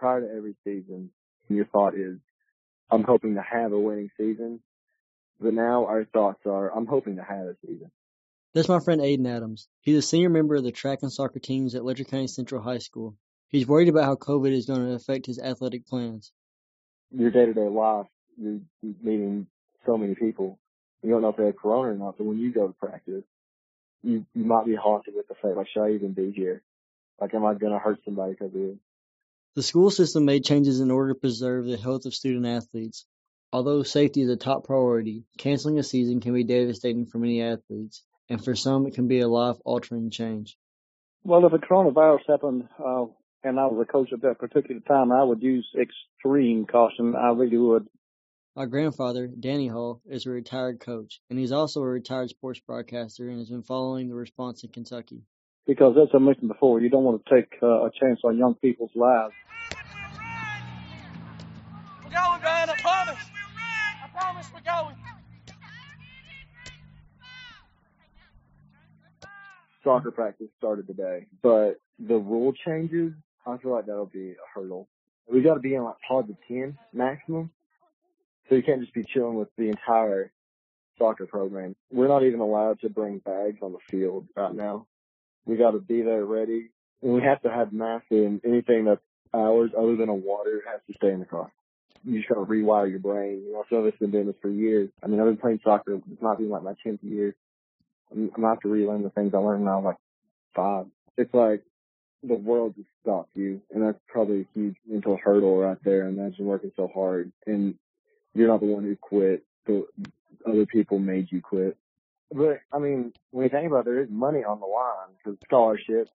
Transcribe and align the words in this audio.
prior 0.00 0.22
to 0.22 0.34
every 0.34 0.56
season, 0.64 1.10
your 1.48 1.66
thought 1.66 1.94
is, 1.94 2.16
I'm 2.90 3.04
hoping 3.04 3.34
to 3.34 3.42
have 3.42 3.72
a 3.72 3.78
winning 3.78 4.10
season. 4.16 4.60
But 5.38 5.54
now 5.54 5.86
our 5.86 6.04
thoughts 6.04 6.40
are, 6.46 6.74
I'm 6.74 6.86
hoping 6.86 7.16
to 7.16 7.22
have 7.22 7.46
a 7.46 7.56
season. 7.64 7.90
That's 8.52 8.68
my 8.68 8.80
friend 8.80 9.00
Aiden 9.00 9.28
Adams. 9.28 9.68
He's 9.80 9.96
a 9.96 10.02
senior 10.02 10.28
member 10.28 10.56
of 10.56 10.64
the 10.64 10.72
track 10.72 11.00
and 11.02 11.12
soccer 11.12 11.38
teams 11.38 11.74
at 11.74 11.84
Letcher 11.84 12.04
County 12.04 12.26
Central 12.26 12.62
High 12.62 12.78
School. 12.78 13.16
He's 13.48 13.66
worried 13.66 13.88
about 13.88 14.04
how 14.04 14.16
COVID 14.16 14.52
is 14.52 14.66
going 14.66 14.86
to 14.86 14.94
affect 14.94 15.26
his 15.26 15.38
athletic 15.38 15.86
plans. 15.86 16.32
Your 17.10 17.30
day 17.30 17.46
to 17.46 17.54
day 17.54 17.68
life, 17.68 18.06
you're 18.40 18.60
meeting 19.02 19.46
so 19.86 19.96
many 19.96 20.14
people. 20.14 20.58
You 21.02 21.10
don't 21.10 21.22
know 21.22 21.28
if 21.28 21.36
they 21.36 21.46
have 21.46 21.56
corona 21.56 21.92
or 21.92 21.94
not, 21.94 22.18
but 22.18 22.24
when 22.24 22.38
you 22.38 22.52
go 22.52 22.66
to 22.66 22.74
practice, 22.74 23.24
you, 24.02 24.26
you 24.34 24.44
might 24.44 24.66
be 24.66 24.74
haunted 24.74 25.14
with 25.14 25.28
the 25.28 25.34
fact, 25.34 25.56
like, 25.56 25.68
should 25.72 25.84
I 25.84 25.92
even 25.92 26.12
be 26.12 26.32
here? 26.32 26.62
Like, 27.20 27.34
am 27.34 27.44
I 27.44 27.54
going 27.54 27.72
to 27.72 27.78
hurt 27.78 28.00
somebody 28.04 28.32
because 28.32 28.54
of 28.54 28.60
this? 28.60 28.76
The 29.56 29.64
school 29.64 29.90
system 29.90 30.24
made 30.26 30.44
changes 30.44 30.78
in 30.78 30.92
order 30.92 31.12
to 31.12 31.18
preserve 31.18 31.66
the 31.66 31.76
health 31.76 32.06
of 32.06 32.14
student 32.14 32.46
athletes. 32.46 33.04
Although 33.52 33.82
safety 33.82 34.22
is 34.22 34.30
a 34.30 34.36
top 34.36 34.64
priority, 34.64 35.24
canceling 35.38 35.76
a 35.80 35.82
season 35.82 36.20
can 36.20 36.34
be 36.34 36.44
devastating 36.44 37.06
for 37.06 37.18
many 37.18 37.42
athletes, 37.42 38.04
and 38.28 38.42
for 38.42 38.54
some 38.54 38.86
it 38.86 38.94
can 38.94 39.08
be 39.08 39.18
a 39.18 39.26
life-altering 39.26 40.10
change. 40.10 40.56
Well, 41.24 41.44
if 41.44 41.52
a 41.52 41.58
coronavirus 41.58 42.28
happened, 42.28 42.68
uh, 42.78 43.06
and 43.42 43.58
I 43.58 43.66
was 43.66 43.82
a 43.82 43.90
coach 43.90 44.12
at 44.12 44.22
that 44.22 44.38
particular 44.38 44.80
time, 44.82 45.10
I 45.10 45.24
would 45.24 45.42
use 45.42 45.68
extreme 45.76 46.64
caution. 46.64 47.16
I 47.16 47.30
really 47.30 47.58
would. 47.58 47.88
My 48.54 48.66
grandfather, 48.66 49.26
Danny 49.26 49.66
Hall, 49.66 50.00
is 50.06 50.26
a 50.26 50.30
retired 50.30 50.78
coach, 50.78 51.20
and 51.28 51.36
he's 51.36 51.50
also 51.50 51.82
a 51.82 51.88
retired 51.88 52.30
sports 52.30 52.60
broadcaster 52.60 53.28
and 53.28 53.40
has 53.40 53.50
been 53.50 53.64
following 53.64 54.08
the 54.08 54.14
response 54.14 54.62
in 54.62 54.70
Kentucky 54.70 55.24
because 55.66 55.96
as 56.00 56.08
I 56.14 56.18
mentioned 56.18 56.48
before, 56.48 56.80
you 56.80 56.88
don't 56.88 57.04
want 57.04 57.24
to 57.24 57.34
take 57.34 57.58
uh, 57.62 57.84
a 57.84 57.90
chance 57.98 58.20
on 58.24 58.36
young 58.36 58.54
people's 58.54 58.90
lives. 58.94 59.34
We're 62.04 62.10
going, 62.10 62.42
man. 62.42 62.70
I 62.70 62.76
promise. 62.80 63.18
I 64.02 64.08
promise 64.12 64.46
we're 64.52 64.60
going. 64.60 64.96
Soccer 69.84 70.10
practice 70.10 70.48
started 70.58 70.86
today, 70.86 71.26
but 71.42 71.80
the 71.98 72.16
rule 72.16 72.52
changes, 72.66 73.12
I 73.46 73.56
feel 73.56 73.72
like 73.72 73.86
that'll 73.86 74.06
be 74.06 74.32
a 74.32 74.58
hurdle. 74.58 74.88
We 75.32 75.40
got 75.42 75.54
to 75.54 75.60
be 75.60 75.74
in 75.74 75.84
like 75.84 75.94
pods 76.06 76.28
of 76.28 76.36
10 76.48 76.76
maximum. 76.92 77.50
So 78.48 78.56
you 78.56 78.62
can't 78.62 78.80
just 78.80 78.92
be 78.92 79.04
chilling 79.14 79.36
with 79.36 79.48
the 79.56 79.68
entire 79.68 80.32
soccer 80.98 81.26
program. 81.26 81.76
We're 81.90 82.08
not 82.08 82.24
even 82.24 82.40
allowed 82.40 82.80
to 82.80 82.90
bring 82.90 83.18
bags 83.18 83.58
on 83.62 83.72
the 83.72 83.78
field 83.90 84.26
right 84.36 84.54
now. 84.54 84.86
We 85.46 85.56
got 85.56 85.72
to 85.72 85.78
be 85.78 86.02
there 86.02 86.24
ready, 86.24 86.70
and 87.02 87.14
we 87.14 87.22
have 87.22 87.42
to 87.42 87.50
have 87.50 87.72
masks 87.72 88.06
and 88.10 88.40
anything 88.44 88.84
that's 88.84 89.00
ours 89.34 89.70
other 89.76 89.96
than 89.96 90.08
a 90.08 90.14
water 90.14 90.62
has 90.70 90.80
to 90.86 90.94
stay 90.94 91.12
in 91.12 91.20
the 91.20 91.26
car. 91.26 91.52
You 92.04 92.18
just 92.18 92.28
got 92.28 92.36
to 92.36 92.46
rewire 92.46 92.88
your 92.88 92.98
brain. 92.98 93.42
You 93.46 93.52
know, 93.52 93.64
some 93.68 93.84
of 93.84 93.98
been 93.98 94.10
doing 94.10 94.26
this 94.26 94.36
for 94.40 94.48
years. 94.48 94.88
I 95.02 95.06
mean, 95.06 95.20
I've 95.20 95.26
been 95.26 95.36
playing 95.36 95.60
soccer. 95.62 95.94
It's 95.94 96.22
not 96.22 96.40
even 96.40 96.50
like 96.50 96.62
my 96.62 96.74
10th 96.84 97.00
year. 97.02 97.34
I'm, 98.10 98.30
I'm 98.36 98.42
have 98.42 98.60
to 98.60 98.68
relearn 98.68 99.02
the 99.02 99.10
things 99.10 99.32
I 99.34 99.38
learned 99.38 99.64
when 99.64 99.72
I 99.72 99.76
was 99.76 99.84
like 99.84 99.96
five. 100.54 100.86
It's 101.16 101.34
like 101.34 101.62
the 102.22 102.34
world 102.34 102.74
just 102.76 102.88
stops 103.02 103.30
you, 103.34 103.60
and 103.70 103.82
that's 103.82 103.98
probably 104.08 104.42
a 104.42 104.46
huge 104.54 104.76
mental 104.86 105.18
hurdle 105.22 105.58
right 105.58 105.78
there. 105.84 106.06
Imagine 106.08 106.46
working 106.46 106.72
so 106.76 106.90
hard, 106.92 107.32
and 107.46 107.74
you're 108.34 108.48
not 108.48 108.60
the 108.60 108.66
one 108.66 108.84
who 108.84 108.96
quit. 108.96 109.44
The 109.66 109.86
other 110.46 110.66
people 110.66 110.98
made 110.98 111.28
you 111.30 111.40
quit. 111.40 111.76
But 112.32 112.60
I 112.72 112.78
mean, 112.78 113.12
when 113.32 113.44
you 113.44 113.50
think 113.50 113.66
about 113.66 113.80
it, 113.80 113.84
there 113.86 114.00
is 114.00 114.08
money 114.10 114.44
on 114.44 114.60
the 114.60 114.66
line 114.66 115.16
because 115.18 115.38
scholarships, 115.44 116.10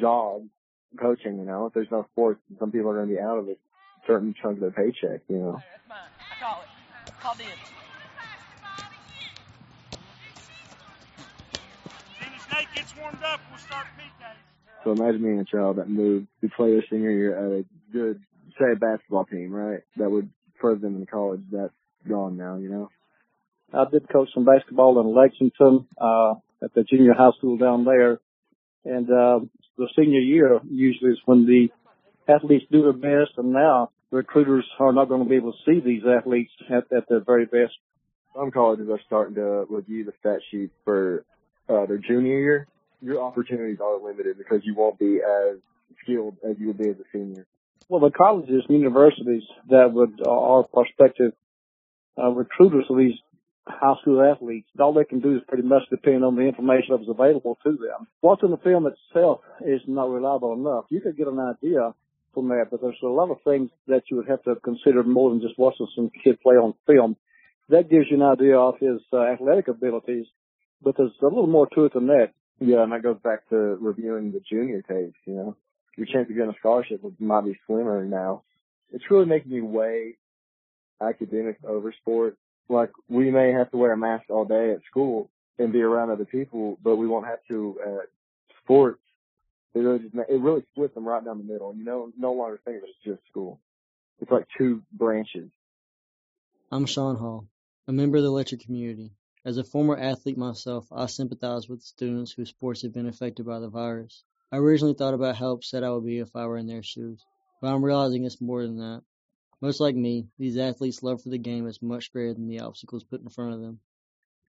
jobs, 0.00 0.48
coaching. 1.00 1.38
You 1.38 1.44
know, 1.44 1.66
if 1.66 1.74
there's 1.74 1.90
no 1.90 2.06
sports, 2.12 2.40
some 2.58 2.70
people 2.70 2.90
are 2.90 2.94
going 2.94 3.08
to 3.08 3.14
be 3.14 3.20
out 3.20 3.38
of 3.38 3.48
a 3.48 3.56
certain 4.06 4.34
chunk 4.40 4.56
of 4.56 4.60
their 4.60 4.70
paycheck. 4.70 5.22
You 5.28 5.38
know. 5.38 5.52
That's 5.52 5.88
mine. 5.88 5.98
I 6.30 6.42
call 6.42 6.62
it. 6.62 6.68
Call 7.20 7.34
dibs. 7.34 7.48
As 11.90 12.24
soon 12.24 12.34
as 12.34 12.42
Nate 12.52 12.74
gets 12.74 12.94
warmed 13.00 13.22
up, 13.24 13.40
we'll 13.50 13.60
start 13.66 13.86
PKs. 13.98 14.84
So 14.84 14.92
imagine 14.92 15.22
being 15.22 15.40
a 15.40 15.44
child 15.44 15.78
that 15.78 15.88
moved 15.88 16.28
to 16.42 16.48
play 16.50 16.70
their 16.72 16.84
senior 16.90 17.10
year 17.10 17.36
at 17.36 17.60
a 17.60 17.64
good, 17.92 18.20
say, 18.58 18.72
a 18.72 18.76
basketball 18.76 19.24
team, 19.24 19.52
right? 19.52 19.80
That 19.96 20.10
would 20.10 20.28
further 20.60 20.80
them 20.80 20.96
in 20.96 21.06
college. 21.06 21.40
That's 21.50 21.72
gone 22.08 22.36
now, 22.36 22.56
you 22.56 22.68
know. 22.68 22.90
I 23.74 23.84
did 23.90 24.08
coach 24.08 24.28
some 24.34 24.44
basketball 24.44 25.00
in 25.00 25.14
Lexington, 25.14 25.86
uh, 26.00 26.34
at 26.62 26.72
the 26.74 26.84
junior 26.84 27.12
high 27.12 27.32
school 27.38 27.56
down 27.56 27.84
there. 27.84 28.20
And, 28.84 29.10
uh, 29.10 29.40
the 29.76 29.88
senior 29.96 30.20
year 30.20 30.60
usually 30.68 31.12
is 31.12 31.18
when 31.24 31.46
the 31.46 31.68
athletes 32.28 32.64
do 32.70 32.82
their 32.82 32.92
best 32.92 33.36
and 33.36 33.52
now 33.52 33.90
recruiters 34.10 34.64
are 34.78 34.92
not 34.92 35.08
going 35.08 35.22
to 35.22 35.28
be 35.28 35.36
able 35.36 35.52
to 35.52 35.58
see 35.66 35.80
these 35.80 36.02
athletes 36.06 36.52
at, 36.70 36.84
at 36.96 37.08
their 37.08 37.20
very 37.20 37.46
best. 37.46 37.74
Some 38.36 38.50
colleges 38.50 38.88
are 38.88 39.00
starting 39.06 39.34
to 39.36 39.66
review 39.68 40.04
the 40.04 40.12
stat 40.20 40.40
sheet 40.50 40.70
for, 40.84 41.24
uh, 41.68 41.86
their 41.86 41.98
junior 41.98 42.38
year. 42.38 42.68
Your 43.02 43.22
opportunities 43.22 43.78
are 43.80 43.98
limited 43.98 44.38
because 44.38 44.60
you 44.64 44.74
won't 44.74 44.98
be 44.98 45.20
as 45.20 45.58
skilled 46.02 46.36
as 46.48 46.56
you 46.58 46.68
would 46.68 46.78
be 46.78 46.90
as 46.90 46.96
a 46.96 47.04
senior. 47.12 47.46
Well, 47.88 48.00
the 48.00 48.10
colleges 48.10 48.62
and 48.68 48.78
universities 48.78 49.42
that 49.68 49.92
would, 49.92 50.20
uh, 50.24 50.30
are 50.30 50.62
prospective, 50.62 51.32
uh, 52.16 52.30
recruiters 52.30 52.86
of 52.88 52.96
these 52.96 53.18
high 53.84 54.00
school 54.00 54.22
athletes. 54.22 54.68
All 54.78 54.94
they 54.94 55.04
can 55.04 55.20
do 55.20 55.36
is 55.36 55.42
pretty 55.46 55.66
much 55.66 55.82
depend 55.90 56.24
on 56.24 56.36
the 56.36 56.42
information 56.42 56.88
that 56.90 57.00
was 57.00 57.08
available 57.08 57.58
to 57.64 57.72
them. 57.72 58.06
What's 58.20 58.42
in 58.42 58.50
the 58.50 58.56
film 58.58 58.86
itself 58.86 59.40
is 59.66 59.80
not 59.86 60.10
reliable 60.10 60.54
enough. 60.54 60.86
You 60.88 61.00
could 61.00 61.16
get 61.16 61.28
an 61.28 61.38
idea 61.38 61.94
from 62.32 62.48
that, 62.48 62.66
but 62.70 62.80
there's 62.80 62.96
a 63.02 63.06
lot 63.06 63.30
of 63.30 63.38
things 63.44 63.70
that 63.86 64.02
you 64.10 64.16
would 64.16 64.28
have 64.28 64.42
to 64.44 64.56
consider 64.56 65.02
more 65.04 65.30
than 65.30 65.40
just 65.40 65.58
watching 65.58 65.86
some 65.94 66.10
kid 66.22 66.40
play 66.40 66.54
on 66.54 66.74
film. 66.86 67.16
That 67.68 67.90
gives 67.90 68.06
you 68.10 68.16
an 68.16 68.22
idea 68.22 68.58
of 68.58 68.74
his 68.78 69.00
uh, 69.12 69.22
athletic 69.22 69.68
abilities, 69.68 70.26
but 70.82 70.96
there's 70.96 71.12
a 71.22 71.24
little 71.24 71.46
more 71.46 71.68
to 71.74 71.84
it 71.84 71.94
than 71.94 72.06
that. 72.08 72.30
Yeah, 72.60 72.82
and 72.82 72.92
that 72.92 73.02
goes 73.02 73.18
back 73.22 73.48
to 73.50 73.56
reviewing 73.80 74.32
the 74.32 74.40
junior 74.40 74.82
tapes, 74.82 75.18
you 75.26 75.34
know. 75.34 75.56
Your 75.96 76.06
chance 76.06 76.28
of 76.28 76.34
getting 76.34 76.50
a 76.50 76.58
scholarship 76.58 77.00
might 77.18 77.44
be 77.44 77.58
slimmer 77.66 78.04
now. 78.04 78.42
It's 78.92 79.04
really 79.10 79.26
making 79.26 79.52
me 79.52 79.60
weigh 79.60 80.16
academics 81.00 81.60
over 81.66 81.94
sports 82.00 82.36
like 82.68 82.90
we 83.08 83.30
may 83.30 83.52
have 83.52 83.70
to 83.70 83.76
wear 83.76 83.92
a 83.92 83.96
mask 83.96 84.24
all 84.30 84.44
day 84.44 84.72
at 84.72 84.80
school 84.90 85.30
and 85.58 85.72
be 85.72 85.82
around 85.82 86.10
other 86.10 86.24
people, 86.24 86.78
but 86.82 86.96
we 86.96 87.06
won't 87.06 87.26
have 87.26 87.40
to 87.48 87.78
at 87.84 88.08
sports. 88.62 89.00
It 89.74 89.80
really 89.80 89.98
just 89.98 90.14
it 90.14 90.40
really 90.40 90.64
splits 90.72 90.94
them 90.94 91.06
right 91.06 91.24
down 91.24 91.38
the 91.38 91.52
middle. 91.52 91.74
You 91.74 91.84
know, 91.84 92.10
no 92.16 92.32
longer 92.32 92.60
think 92.64 92.78
of 92.78 92.84
it 92.84 92.90
as 92.90 93.14
just 93.14 93.26
school. 93.28 93.60
It's 94.20 94.30
like 94.30 94.46
two 94.56 94.82
branches. 94.92 95.50
I'm 96.70 96.86
Sean 96.86 97.16
Hall, 97.16 97.46
a 97.86 97.92
member 97.92 98.16
of 98.16 98.22
the 98.22 98.30
Letcher 98.30 98.56
community. 98.56 99.10
As 99.44 99.58
a 99.58 99.64
former 99.64 99.96
athlete 99.96 100.38
myself, 100.38 100.86
I 100.90 101.06
sympathize 101.06 101.68
with 101.68 101.82
students 101.82 102.32
whose 102.32 102.48
sports 102.48 102.82
have 102.82 102.94
been 102.94 103.06
affected 103.06 103.44
by 103.44 103.58
the 103.58 103.68
virus. 103.68 104.24
I 104.50 104.56
originally 104.56 104.94
thought 104.94 105.14
about 105.14 105.36
how 105.36 105.52
upset 105.52 105.84
I 105.84 105.90
would 105.90 106.06
be 106.06 106.18
if 106.18 106.34
I 106.34 106.46
were 106.46 106.56
in 106.56 106.66
their 106.66 106.82
shoes, 106.82 107.20
but 107.60 107.68
I'm 107.68 107.84
realizing 107.84 108.24
it's 108.24 108.40
more 108.40 108.62
than 108.62 108.78
that. 108.78 109.02
Much 109.64 109.80
like 109.80 109.96
me, 109.96 110.28
these 110.36 110.58
athletes' 110.58 111.02
love 111.02 111.22
for 111.22 111.30
the 111.30 111.38
game 111.38 111.66
is 111.66 111.80
much 111.80 112.12
greater 112.12 112.34
than 112.34 112.48
the 112.48 112.60
obstacles 112.60 113.02
put 113.02 113.22
in 113.22 113.30
front 113.30 113.54
of 113.54 113.62
them. 113.62 113.80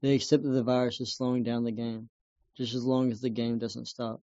They 0.00 0.14
accept 0.14 0.44
that 0.44 0.50
the 0.50 0.62
virus 0.62 1.00
is 1.00 1.16
slowing 1.16 1.42
down 1.42 1.64
the 1.64 1.72
game, 1.72 2.08
just 2.56 2.72
as 2.72 2.84
long 2.84 3.10
as 3.10 3.20
the 3.20 3.28
game 3.28 3.58
doesn't 3.58 3.86
stop. 3.86 4.22